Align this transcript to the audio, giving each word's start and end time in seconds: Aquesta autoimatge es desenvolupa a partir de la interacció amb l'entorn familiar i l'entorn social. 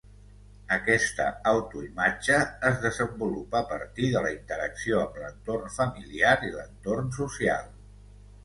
Aquesta 0.75 1.25
autoimatge 1.51 2.39
es 2.69 2.79
desenvolupa 2.85 3.59
a 3.59 3.69
partir 3.73 4.09
de 4.15 4.23
la 4.27 4.31
interacció 4.39 5.03
amb 5.03 5.23
l'entorn 5.25 5.73
familiar 5.77 6.33
i 6.49 6.51
l'entorn 6.57 7.15
social. 7.21 7.71